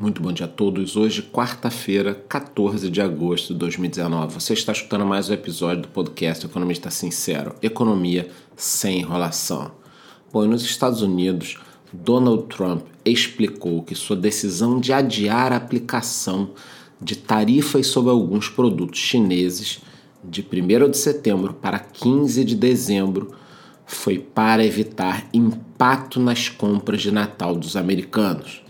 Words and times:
Muito 0.00 0.22
bom 0.22 0.32
dia 0.32 0.46
a 0.46 0.48
todos. 0.48 0.96
Hoje, 0.96 1.20
quarta-feira, 1.20 2.14
14 2.14 2.88
de 2.88 3.02
agosto 3.02 3.52
de 3.52 3.58
2019. 3.58 4.32
Você 4.32 4.54
está 4.54 4.72
escutando 4.72 5.04
mais 5.04 5.28
um 5.28 5.34
episódio 5.34 5.82
do 5.82 5.88
podcast 5.88 6.46
Economista 6.46 6.90
Sincero: 6.90 7.54
Economia 7.60 8.30
sem 8.56 9.00
enrolação. 9.00 9.72
Bom, 10.32 10.46
nos 10.46 10.64
Estados 10.64 11.02
Unidos, 11.02 11.58
Donald 11.92 12.44
Trump 12.44 12.86
explicou 13.04 13.82
que 13.82 13.94
sua 13.94 14.16
decisão 14.16 14.80
de 14.80 14.90
adiar 14.90 15.52
a 15.52 15.56
aplicação 15.56 16.52
de 16.98 17.14
tarifas 17.16 17.88
sobre 17.88 18.10
alguns 18.10 18.48
produtos 18.48 18.98
chineses 19.00 19.82
de 20.24 20.40
1 20.40 20.88
de 20.92 20.96
setembro 20.96 21.52
para 21.52 21.78
15 21.78 22.42
de 22.42 22.56
dezembro 22.56 23.34
foi 23.84 24.18
para 24.18 24.64
evitar 24.64 25.28
impacto 25.34 26.18
nas 26.18 26.48
compras 26.48 27.02
de 27.02 27.10
Natal 27.10 27.54
dos 27.54 27.76
americanos 27.76 28.62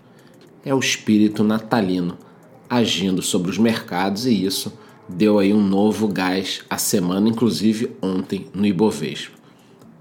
é 0.64 0.74
o 0.74 0.78
espírito 0.78 1.42
natalino 1.42 2.16
agindo 2.68 3.22
sobre 3.22 3.50
os 3.50 3.58
mercados 3.58 4.26
e 4.26 4.44
isso 4.44 4.72
deu 5.08 5.38
aí 5.38 5.52
um 5.52 5.62
novo 5.62 6.06
gás 6.06 6.62
à 6.70 6.78
semana, 6.78 7.28
inclusive 7.28 7.90
ontem 8.00 8.46
no 8.54 8.66
Ibovespa. 8.66 9.36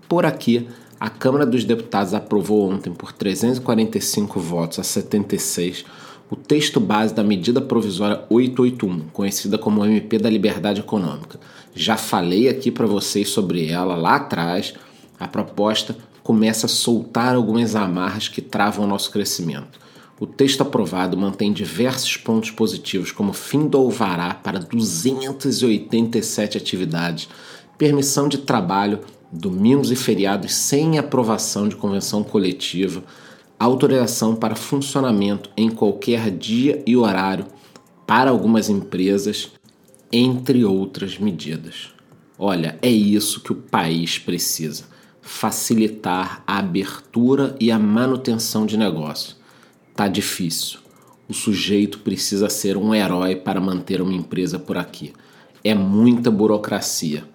Por 0.08 0.26
aqui, 0.26 0.68
a 1.00 1.10
Câmara 1.10 1.46
dos 1.46 1.64
Deputados 1.64 2.14
aprovou 2.14 2.70
ontem 2.70 2.94
por 2.94 3.12
345 3.12 4.40
votos 4.40 4.80
a 4.80 4.84
76 4.84 5.86
o 6.30 6.36
texto 6.36 6.80
base 6.80 7.14
da 7.14 7.24
medida 7.24 7.60
provisória 7.60 8.24
881, 8.30 9.10
conhecida 9.12 9.58
como 9.58 9.84
MP 9.84 10.20
da 10.20 10.30
Liberdade 10.30 10.80
Econômica. 10.80 11.40
Já 11.74 11.98
falei 11.98 12.48
aqui 12.48 12.70
para 12.70 12.86
vocês 12.86 13.30
sobre 13.30 13.68
ela 13.68 13.96
lá 13.96 14.18
atrás. 14.18 14.76
A 15.20 15.28
proposta 15.28 15.98
começa 16.22 16.68
a 16.68 16.70
soltar 16.70 17.34
algumas 17.34 17.76
amarras 17.76 18.28
que 18.28 18.42
travam 18.42 18.86
o 18.86 18.88
nosso 18.88 19.10
crescimento. 19.10 19.80
O 20.20 20.28
texto 20.28 20.60
aprovado 20.60 21.16
mantém 21.16 21.54
diversos 21.54 22.18
pontos 22.18 22.52
positivos, 22.52 23.10
como 23.10 23.32
fim 23.32 23.70
do 23.70 23.78
alvará 23.78 24.34
para 24.34 24.60
287 24.60 26.58
atividades, 26.58 27.30
permissão 27.78 28.28
de 28.28 28.40
trabalho 28.40 29.00
domingos 29.32 29.92
e 29.92 29.96
feriados 29.96 30.54
sem 30.54 30.98
aprovação 30.98 31.70
de 31.70 31.78
convenção 31.78 32.22
coletiva, 32.22 33.02
autorização 33.58 34.36
para 34.36 34.56
funcionamento 34.56 35.50
em 35.56 35.70
qualquer 35.70 36.30
dia 36.32 36.84
e 36.86 36.98
horário 36.98 37.46
para 38.06 38.30
algumas 38.30 38.70
empresas, 38.70 39.52
entre 40.12 40.66
outras 40.66 41.18
medidas. 41.18 41.94
Olha, 42.38 42.78
é 42.82 42.90
isso 42.90 43.42
que 43.42 43.54
o 43.54 43.56
país 43.56 44.20
precisa: 44.20 44.84
facilitar 45.22 46.44
a 46.46 46.58
abertura 46.58 47.56
e 47.58 47.72
a 47.72 47.80
manutenção 47.80 48.66
de 48.66 48.76
negócio 48.76 49.39
Tá 50.00 50.08
difícil. 50.08 50.80
O 51.28 51.34
sujeito 51.34 52.00
precisa 52.00 52.48
ser 52.48 52.78
um 52.78 52.96
herói 52.96 53.36
para 53.36 53.60
manter 53.60 54.02
uma 54.02 54.14
empresa 54.14 54.58
por 54.58 54.78
aqui. 54.78 55.12
É 55.62 55.76
muita 55.76 56.32
burocracia. 56.32 57.26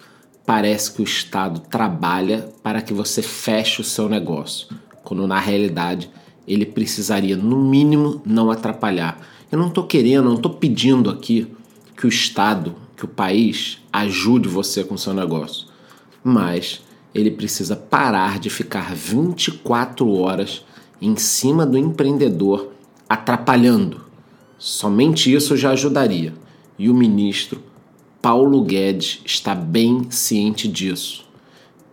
Parece 0.47 0.91
que 0.91 0.99
o 0.99 1.03
Estado 1.03 1.59
trabalha 1.59 2.49
para 2.63 2.81
que 2.81 2.91
você 2.91 3.21
feche 3.21 3.81
o 3.81 3.83
seu 3.83 4.09
negócio, 4.09 4.67
quando 5.03 5.27
na 5.27 5.39
realidade 5.39 6.09
ele 6.47 6.65
precisaria, 6.65 7.37
no 7.37 7.63
mínimo, 7.63 8.19
não 8.25 8.49
atrapalhar. 8.49 9.21
Eu 9.51 9.59
não 9.59 9.67
estou 9.67 9.85
querendo, 9.85 10.25
não 10.25 10.33
estou 10.37 10.55
pedindo 10.55 11.11
aqui 11.11 11.45
que 11.95 12.07
o 12.07 12.09
Estado, 12.09 12.73
que 12.97 13.05
o 13.05 13.07
país 13.07 13.77
ajude 13.93 14.49
você 14.49 14.83
com 14.83 14.95
o 14.95 14.97
seu 14.97 15.13
negócio, 15.13 15.67
mas 16.23 16.81
ele 17.13 17.29
precisa 17.29 17.75
parar 17.75 18.39
de 18.39 18.49
ficar 18.49 18.95
24 18.95 20.11
horas 20.11 20.64
em 21.01 21.15
cima 21.15 21.65
do 21.65 21.77
empreendedor, 21.77 22.71
atrapalhando. 23.07 24.01
Somente 24.57 25.33
isso 25.33 25.55
já 25.55 25.71
ajudaria. 25.71 26.33
E 26.77 26.89
o 26.89 26.93
ministro 26.93 27.61
Paulo 28.21 28.63
Guedes 28.63 29.21
está 29.23 29.53
bem 29.53 30.09
ciente 30.09 30.67
disso. 30.67 31.25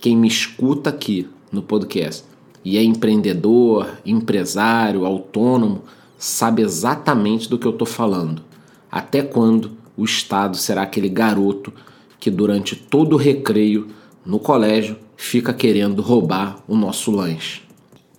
Quem 0.00 0.16
me 0.16 0.26
escuta 0.26 0.90
aqui 0.90 1.28
no 1.52 1.62
podcast 1.62 2.24
e 2.64 2.78
é 2.78 2.82
empreendedor, 2.82 3.98
empresário, 4.06 5.04
autônomo, 5.04 5.82
sabe 6.16 6.62
exatamente 6.62 7.48
do 7.48 7.58
que 7.58 7.66
eu 7.66 7.72
estou 7.72 7.86
falando. 7.86 8.42
Até 8.90 9.22
quando 9.22 9.72
o 9.96 10.04
Estado 10.04 10.56
será 10.56 10.82
aquele 10.82 11.08
garoto 11.08 11.72
que 12.18 12.30
durante 12.30 12.76
todo 12.76 13.14
o 13.14 13.18
recreio 13.18 13.88
no 14.24 14.38
colégio 14.38 14.96
fica 15.16 15.52
querendo 15.52 16.00
roubar 16.00 16.62
o 16.68 16.76
nosso 16.76 17.10
lanche? 17.10 17.62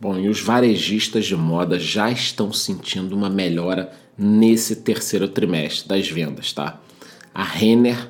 Bom, 0.04 0.20
e 0.20 0.28
os 0.28 0.42
varejistas 0.42 1.24
de 1.24 1.34
moda 1.34 1.80
já 1.80 2.12
estão 2.12 2.52
sentindo 2.52 3.16
uma 3.16 3.30
melhora 3.30 3.94
nesse 4.18 4.76
terceiro 4.76 5.30
trimestre 5.30 5.88
das 5.88 6.10
vendas, 6.10 6.52
tá? 6.52 6.82
A 7.34 7.42
Renner 7.42 8.10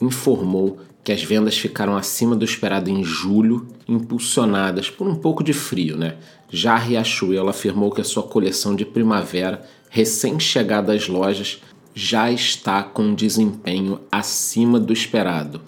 informou 0.00 0.78
que 1.02 1.10
as 1.10 1.24
vendas 1.24 1.58
ficaram 1.58 1.96
acima 1.96 2.36
do 2.36 2.44
esperado 2.44 2.88
em 2.88 3.02
julho, 3.02 3.66
impulsionadas 3.88 4.88
por 4.88 5.08
um 5.08 5.16
pouco 5.16 5.42
de 5.42 5.52
frio, 5.52 5.96
né? 5.96 6.18
Já 6.48 6.74
a 6.74 6.78
Riachuelo 6.78 7.48
afirmou 7.48 7.90
que 7.90 8.00
a 8.00 8.04
sua 8.04 8.22
coleção 8.22 8.76
de 8.76 8.84
primavera, 8.84 9.66
recém-chegada 9.90 10.94
às 10.94 11.08
lojas, 11.08 11.60
já 11.92 12.30
está 12.30 12.80
com 12.80 13.12
desempenho 13.12 13.98
acima 14.08 14.78
do 14.78 14.92
esperado. 14.92 15.60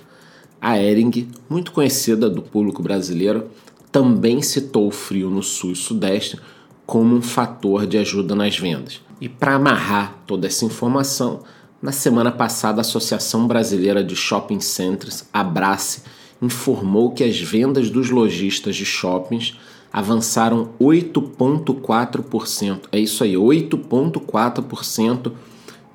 A 0.61 0.81
Ering, 0.81 1.29
muito 1.51 1.73
conhecida 1.73 2.31
do 2.31 2.41
público 2.41 2.83
brasileiro, 2.85 3.51
também 3.97 4.43
citou 4.43 4.89
o 4.89 4.91
frio 4.91 5.31
no 5.31 5.43
sul 5.43 5.73
e 5.73 5.75
sudeste 5.75 6.39
como 6.85 7.17
um 7.17 7.23
fator 7.23 7.87
de 7.87 7.97
ajuda 7.97 8.35
nas 8.35 8.59
vendas. 8.59 9.01
E 9.19 9.27
para 9.27 9.55
amarrar 9.55 10.19
toda 10.27 10.47
essa 10.47 10.67
informação, 10.67 11.41
na 11.81 11.93
semana 11.93 12.31
passada 12.31 12.79
a 12.79 12.83
Associação 12.83 13.47
Brasileira 13.47 14.05
de 14.05 14.15
Shopping 14.15 14.61
Centers, 14.61 15.25
Abrace, 15.33 16.03
informou 16.43 17.13
que 17.13 17.25
as 17.25 17.41
vendas 17.41 17.89
dos 17.89 18.11
lojistas 18.11 18.77
de 18.77 18.85
shoppings 18.85 19.57
avançaram 19.91 20.69
8,4%. 20.79 22.81
É 22.93 22.99
isso 22.99 23.25
aí, 23.25 23.33
8,4% 23.33 25.33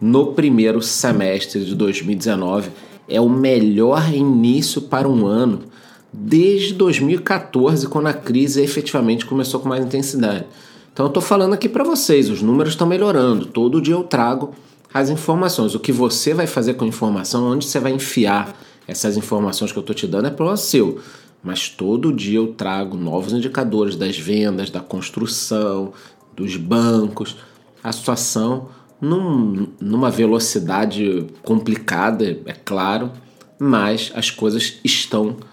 no 0.02 0.34
primeiro 0.34 0.82
semestre 0.82 1.64
de 1.64 1.76
2019. 1.76 2.72
É 3.08 3.22
o 3.22 3.30
melhor 3.30 4.12
início 4.12 4.82
para 4.82 5.08
um 5.08 5.28
ano 5.28 5.70
desde 6.14 6.74
2014, 6.74 7.88
quando 7.88 8.08
a 8.08 8.14
crise 8.14 8.62
efetivamente 8.62 9.26
começou 9.26 9.60
com 9.60 9.70
mais 9.70 9.84
intensidade. 9.84 10.46
Então 10.92 11.06
eu 11.06 11.10
estou 11.10 11.24
falando 11.24 11.54
aqui 11.54 11.70
para 11.70 11.84
vocês, 11.84 12.30
os 12.30 12.42
números 12.42 12.74
estão 12.74 12.86
melhorando. 12.86 13.46
Todo 13.46 13.82
dia 13.82 13.94
eu 13.94 14.04
trago 14.04 14.54
as 14.94 15.10
informações. 15.10 15.74
O 15.74 15.80
que 15.80 15.92
você 15.92 16.34
vai 16.34 16.48
fazer 16.48 16.74
com 16.74 16.84
a 16.84 16.88
informação, 16.88 17.50
onde 17.50 17.66
você 17.66 17.80
vai 17.80 17.94
enfiar 17.94 18.60
essas 18.88 19.16
informações 19.16 19.72
que 19.72 19.78
eu 19.78 19.82
estou 19.82 19.96
te 19.96 20.06
dando 20.06 20.28
é 20.28 20.32
problema 20.32 20.58
seu. 20.58 21.00
Mas 21.42 21.70
todo 21.70 22.14
dia 22.14 22.38
eu 22.38 22.48
trago 22.48 22.98
novos 22.98 23.34
indicadores 23.34 23.96
das 23.96 24.18
vendas, 24.18 24.70
da 24.70 24.82
construção, 24.82 25.94
dos 26.36 26.58
bancos, 26.58 27.38
a 27.84 27.92
situação 27.92 28.70
num, 29.00 29.68
numa 29.80 30.12
velocidade 30.12 31.26
complicada, 31.42 32.40
é 32.46 32.54
claro, 32.54 33.12
mas 33.58 34.12
as 34.14 34.30
coisas 34.30 34.80
estão 34.84 35.26
melhorando. 35.26 35.51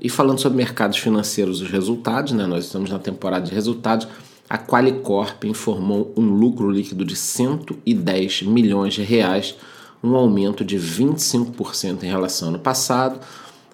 E 0.00 0.08
falando 0.08 0.40
sobre 0.40 0.56
mercados 0.56 0.96
financeiros, 0.98 1.60
os 1.60 1.70
resultados, 1.70 2.32
né? 2.32 2.44
nós 2.46 2.64
estamos 2.64 2.90
na 2.90 2.98
temporada 2.98 3.46
de 3.46 3.54
resultados, 3.54 4.08
a 4.48 4.58
Qualicorp 4.58 5.44
informou 5.44 6.12
um 6.16 6.24
lucro 6.24 6.70
líquido 6.70 7.04
de 7.04 7.14
110 7.14 8.42
milhões 8.42 8.94
de 8.94 9.02
reais, 9.02 9.54
um 10.02 10.16
aumento 10.16 10.64
de 10.64 10.78
25% 10.78 12.02
em 12.02 12.08
relação 12.08 12.48
ao 12.48 12.54
ano 12.54 12.62
passado. 12.62 13.20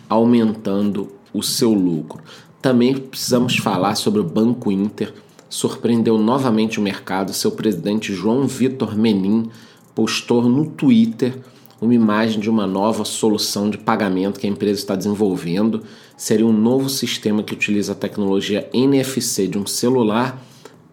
aumentando 0.10 1.12
o 1.34 1.42
seu 1.42 1.74
lucro. 1.74 2.22
Também 2.62 2.96
precisamos 2.96 3.58
falar 3.58 3.96
sobre 3.96 4.20
o 4.20 4.24
Banco 4.24 4.72
Inter. 4.72 5.14
Surpreendeu 5.50 6.18
novamente 6.20 6.80
o 6.80 6.84
mercado. 6.84 7.34
Seu 7.34 7.52
presidente 7.52 8.14
João 8.14 8.46
Vitor 8.46 8.96
Menin 8.96 9.50
postou 9.96 10.44
no 10.44 10.68
Twitter 10.68 11.40
uma 11.82 11.96
imagem 11.96 12.40
de 12.40 12.48
uma 12.48 12.68
nova 12.68 13.04
solução 13.04 13.68
de 13.68 13.80
pagamento 13.80 14.40
que 14.40 14.46
a 14.46 14.50
empresa 14.50 14.80
está 14.80 14.96
desenvolvendo. 14.96 15.82
Seria 16.16 16.46
um 16.46 16.54
novo 16.54 16.88
sistema 16.88 17.42
que 17.42 17.54
utiliza 17.54 17.94
a 17.94 17.96
tecnologia 17.96 18.70
NFC 18.72 19.48
de 19.48 19.58
um 19.58 19.66
celular 19.66 20.40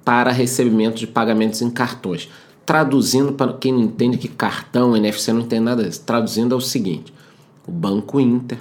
para 0.02 0.32
recebimento 0.32 0.96
de 0.96 1.06
pagamentos 1.06 1.60
em 1.60 1.68
cartões. 1.68 2.30
Traduzindo 2.64 3.34
para 3.34 3.52
quem 3.52 3.72
não 3.72 3.82
entende 3.82 4.16
que 4.16 4.28
cartão, 4.28 4.96
NFC 4.96 5.34
não 5.34 5.42
tem 5.42 5.60
nada 5.60 5.84
disso. 5.84 6.02
Traduzindo 6.06 6.54
é 6.54 6.56
o 6.56 6.62
seguinte: 6.62 7.12
o 7.66 7.70
Banco 7.70 8.18
Inter 8.18 8.58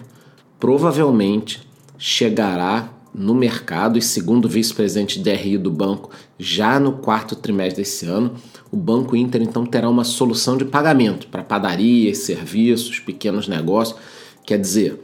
provavelmente 0.59 1.65
chegará 1.97 2.96
no 3.17 3.33
mercado 3.33 3.97
e 3.97 4.01
segundo 4.01 4.45
o 4.45 4.49
vice-presidente 4.49 5.19
DRI 5.19 5.57
do 5.57 5.71
banco, 5.71 6.11
já 6.37 6.79
no 6.79 6.93
quarto 6.93 7.35
trimestre 7.35 7.81
desse 7.81 8.05
ano, 8.05 8.35
o 8.71 8.77
Banco 8.77 9.15
Inter 9.15 9.41
então 9.41 9.65
terá 9.65 9.89
uma 9.89 10.03
solução 10.03 10.55
de 10.55 10.63
pagamento 10.63 11.27
para 11.27 11.43
padarias, 11.43 12.19
serviços, 12.19 12.99
pequenos 12.99 13.47
negócios. 13.47 13.99
Quer 14.45 14.59
dizer, 14.59 15.01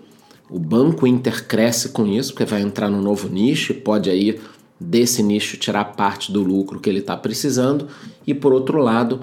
o 0.48 0.60
Banco 0.60 1.08
Inter 1.08 1.48
cresce 1.48 1.90
com 1.90 2.06
isso, 2.06 2.34
porque 2.34 2.46
vai 2.46 2.62
entrar 2.62 2.88
num 2.88 3.02
novo 3.02 3.28
nicho 3.28 3.72
e 3.72 3.76
pode 3.76 4.10
aí 4.12 4.40
desse 4.80 5.24
nicho 5.24 5.58
tirar 5.58 5.86
parte 5.86 6.32
do 6.32 6.44
lucro 6.44 6.80
que 6.80 6.90
ele 6.90 7.00
está 7.00 7.18
precisando. 7.18 7.88
E 8.28 8.34
por 8.34 8.54
outro 8.54 8.78
lado, 8.78 9.22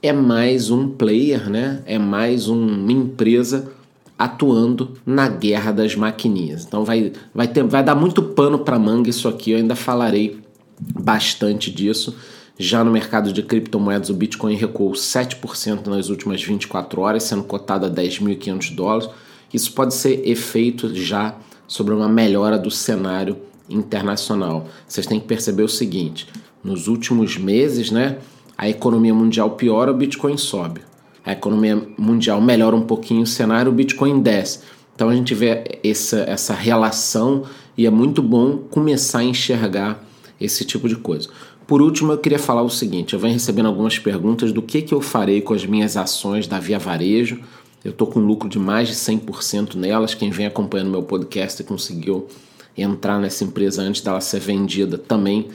é 0.00 0.12
mais 0.12 0.70
um 0.70 0.88
player, 0.88 1.50
né? 1.50 1.82
é 1.86 1.98
mais 1.98 2.46
uma 2.46 2.92
empresa 2.92 3.72
atuando 4.18 4.94
na 5.06 5.28
guerra 5.28 5.70
das 5.70 5.94
maquininhas. 5.94 6.64
Então 6.64 6.84
vai, 6.84 7.12
vai, 7.32 7.46
ter, 7.46 7.62
vai 7.62 7.84
dar 7.84 7.94
muito 7.94 8.20
pano 8.20 8.58
para 8.58 8.78
manga 8.78 9.08
isso 9.08 9.28
aqui, 9.28 9.52
eu 9.52 9.58
ainda 9.58 9.76
falarei 9.76 10.40
bastante 10.80 11.70
disso. 11.70 12.16
Já 12.58 12.82
no 12.82 12.90
mercado 12.90 13.32
de 13.32 13.40
criptomoedas, 13.40 14.10
o 14.10 14.14
Bitcoin 14.14 14.56
recuou 14.56 14.90
7% 14.90 15.86
nas 15.86 16.08
últimas 16.08 16.42
24 16.42 17.00
horas, 17.00 17.22
sendo 17.22 17.44
cotado 17.44 17.86
a 17.86 17.90
10.500 17.90 18.74
dólares. 18.74 19.08
Isso 19.54 19.72
pode 19.72 19.94
ser 19.94 20.28
efeito 20.28 20.92
já 20.92 21.36
sobre 21.68 21.94
uma 21.94 22.08
melhora 22.08 22.58
do 22.58 22.70
cenário 22.70 23.36
internacional. 23.70 24.66
Vocês 24.88 25.06
têm 25.06 25.20
que 25.20 25.26
perceber 25.26 25.62
o 25.62 25.68
seguinte: 25.68 26.26
nos 26.64 26.88
últimos 26.88 27.36
meses, 27.36 27.92
né, 27.92 28.18
a 28.56 28.68
economia 28.68 29.14
mundial 29.14 29.52
piora, 29.52 29.92
o 29.92 29.94
Bitcoin 29.94 30.36
sobe 30.36 30.87
a 31.28 31.32
economia 31.32 31.86
mundial 31.98 32.40
melhora 32.40 32.74
um 32.74 32.80
pouquinho 32.80 33.20
o 33.20 33.26
cenário, 33.26 33.70
o 33.70 33.74
Bitcoin 33.74 34.22
desce. 34.22 34.60
Então 34.94 35.10
a 35.10 35.14
gente 35.14 35.34
vê 35.34 35.78
essa, 35.84 36.20
essa 36.20 36.54
relação 36.54 37.44
e 37.76 37.86
é 37.86 37.90
muito 37.90 38.22
bom 38.22 38.56
começar 38.70 39.18
a 39.18 39.24
enxergar 39.24 40.02
esse 40.40 40.64
tipo 40.64 40.88
de 40.88 40.96
coisa. 40.96 41.28
Por 41.66 41.82
último, 41.82 42.12
eu 42.12 42.18
queria 42.18 42.38
falar 42.38 42.62
o 42.62 42.70
seguinte: 42.70 43.12
eu 43.12 43.20
venho 43.20 43.34
recebendo 43.34 43.66
algumas 43.66 43.98
perguntas 43.98 44.52
do 44.52 44.62
que, 44.62 44.80
que 44.80 44.94
eu 44.94 45.02
farei 45.02 45.42
com 45.42 45.52
as 45.52 45.66
minhas 45.66 45.98
ações 45.98 46.46
da 46.46 46.58
Via 46.58 46.78
Varejo. 46.78 47.38
Eu 47.84 47.90
estou 47.90 48.06
com 48.06 48.20
lucro 48.20 48.48
de 48.48 48.58
mais 48.58 48.88
de 48.88 48.94
100% 48.94 49.74
nelas. 49.74 50.14
Quem 50.14 50.30
vem 50.30 50.46
acompanhando 50.46 50.90
meu 50.90 51.02
podcast 51.02 51.62
conseguiu 51.62 52.26
entrar 52.74 53.20
nessa 53.20 53.44
empresa 53.44 53.82
antes 53.82 54.00
dela 54.00 54.20
ser 54.22 54.40
vendida 54.40 54.96
também 54.96 55.48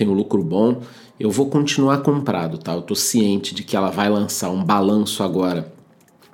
tem 0.00 0.08
um 0.08 0.14
lucro 0.14 0.42
bom 0.42 0.80
eu 1.20 1.30
vou 1.30 1.50
continuar 1.50 1.98
comprado, 1.98 2.56
tá? 2.56 2.72
Eu 2.72 2.80
tô 2.80 2.94
ciente 2.94 3.54
de 3.54 3.62
que 3.62 3.76
ela 3.76 3.90
vai 3.90 4.08
lançar 4.08 4.48
um 4.48 4.64
balanço 4.64 5.22
agora 5.22 5.70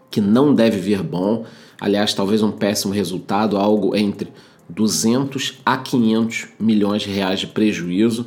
que 0.08 0.20
não 0.20 0.54
deve 0.54 0.78
vir 0.78 1.02
bom, 1.02 1.44
aliás, 1.80 2.14
talvez 2.14 2.40
um 2.40 2.52
péssimo 2.52 2.94
resultado, 2.94 3.56
algo 3.56 3.96
entre 3.96 4.32
200 4.68 5.58
a 5.66 5.76
500 5.76 6.46
milhões 6.60 7.02
de 7.02 7.10
reais 7.10 7.40
de 7.40 7.48
prejuízo. 7.48 8.26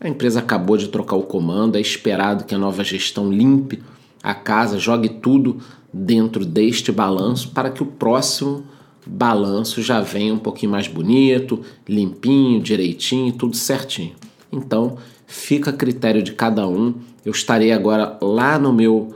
A 0.00 0.08
empresa 0.08 0.40
acabou 0.40 0.76
de 0.76 0.88
trocar 0.88 1.14
o 1.14 1.22
comando, 1.22 1.76
é 1.76 1.80
esperado 1.80 2.44
que 2.44 2.56
a 2.56 2.58
nova 2.58 2.82
gestão 2.82 3.30
limpe 3.30 3.80
a 4.20 4.34
casa, 4.34 4.80
jogue 4.80 5.08
tudo 5.08 5.58
dentro 5.92 6.44
deste 6.44 6.90
balanço 6.90 7.50
para 7.50 7.70
que 7.70 7.84
o 7.84 7.86
próximo 7.86 8.64
balanço 9.06 9.80
já 9.80 10.00
venha 10.00 10.34
um 10.34 10.38
pouquinho 10.38 10.72
mais 10.72 10.88
bonito, 10.88 11.60
limpinho, 11.88 12.60
direitinho, 12.60 13.32
tudo 13.32 13.56
certinho. 13.56 14.14
Então, 14.52 14.98
fica 15.30 15.70
a 15.70 15.72
critério 15.72 16.22
de 16.22 16.32
cada 16.32 16.66
um. 16.66 16.92
Eu 17.24 17.30
estarei 17.30 17.70
agora 17.70 18.18
lá 18.20 18.58
no 18.58 18.72
meu 18.72 19.14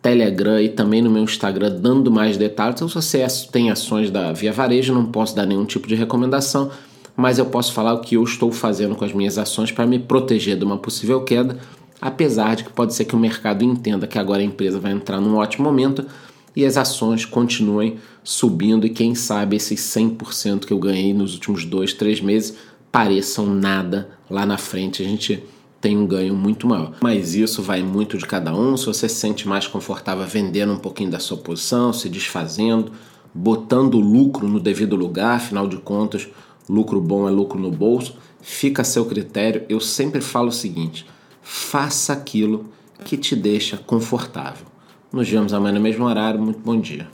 Telegram 0.00 0.60
e 0.60 0.68
também 0.68 1.02
no 1.02 1.10
meu 1.10 1.24
Instagram 1.24 1.80
dando 1.80 2.08
mais 2.08 2.36
detalhes. 2.36 2.76
Então, 2.76 2.88
se 2.88 2.94
você 2.94 3.26
tem 3.50 3.70
ações 3.70 4.08
da 4.08 4.32
Via 4.32 4.52
Varejo, 4.52 4.94
não 4.94 5.06
posso 5.06 5.34
dar 5.34 5.44
nenhum 5.44 5.64
tipo 5.64 5.88
de 5.88 5.96
recomendação, 5.96 6.70
mas 7.16 7.38
eu 7.38 7.46
posso 7.46 7.72
falar 7.72 7.94
o 7.94 8.00
que 8.00 8.14
eu 8.14 8.22
estou 8.22 8.52
fazendo 8.52 8.94
com 8.94 9.04
as 9.04 9.12
minhas 9.12 9.38
ações 9.38 9.72
para 9.72 9.84
me 9.84 9.98
proteger 9.98 10.56
de 10.56 10.64
uma 10.64 10.78
possível 10.78 11.22
queda, 11.22 11.58
apesar 12.00 12.54
de 12.54 12.62
que 12.62 12.70
pode 12.70 12.94
ser 12.94 13.04
que 13.04 13.16
o 13.16 13.18
mercado 13.18 13.64
entenda 13.64 14.06
que 14.06 14.20
agora 14.20 14.42
a 14.42 14.44
empresa 14.44 14.78
vai 14.78 14.92
entrar 14.92 15.20
num 15.20 15.36
ótimo 15.36 15.64
momento 15.64 16.06
e 16.54 16.64
as 16.64 16.76
ações 16.76 17.24
continuem 17.24 17.96
subindo 18.22 18.86
e 18.86 18.90
quem 18.90 19.16
sabe 19.16 19.56
esses 19.56 19.80
100% 19.80 20.64
que 20.64 20.72
eu 20.72 20.78
ganhei 20.78 21.12
nos 21.12 21.34
últimos 21.34 21.64
dois, 21.64 21.92
três 21.92 22.20
meses 22.20 22.56
pareçam 22.92 23.46
nada 23.46 24.08
lá 24.30 24.46
na 24.46 24.56
frente. 24.56 25.02
A 25.02 25.04
gente 25.04 25.42
tem 25.86 25.96
um 25.96 26.04
ganho 26.04 26.34
muito 26.34 26.66
maior. 26.66 26.94
Mas 27.00 27.36
isso 27.36 27.62
vai 27.62 27.80
muito 27.80 28.18
de 28.18 28.26
cada 28.26 28.52
um. 28.52 28.76
Se 28.76 28.86
você 28.86 29.08
se 29.08 29.14
sente 29.14 29.46
mais 29.46 29.68
confortável 29.68 30.26
vendendo 30.26 30.72
um 30.72 30.78
pouquinho 30.78 31.12
da 31.12 31.20
sua 31.20 31.36
posição, 31.36 31.92
se 31.92 32.08
desfazendo, 32.08 32.90
botando 33.32 33.94
o 33.94 34.00
lucro 34.00 34.48
no 34.48 34.58
devido 34.58 34.96
lugar, 34.96 35.36
afinal 35.36 35.68
de 35.68 35.76
contas, 35.76 36.26
lucro 36.68 37.00
bom 37.00 37.28
é 37.28 37.30
lucro 37.30 37.60
no 37.60 37.70
bolso, 37.70 38.16
fica 38.42 38.82
a 38.82 38.84
seu 38.84 39.04
critério. 39.04 39.64
Eu 39.68 39.78
sempre 39.78 40.20
falo 40.20 40.48
o 40.48 40.52
seguinte: 40.52 41.06
faça 41.40 42.14
aquilo 42.14 42.64
que 43.04 43.16
te 43.16 43.36
deixa 43.36 43.76
confortável. 43.76 44.66
Nos 45.12 45.28
vemos 45.28 45.54
amanhã 45.54 45.74
no 45.74 45.80
mesmo 45.80 46.04
horário. 46.04 46.42
Muito 46.42 46.58
bom 46.58 46.80
dia. 46.80 47.06